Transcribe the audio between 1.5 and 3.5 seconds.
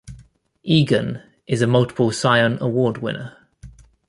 a multiple Seiun Award winner.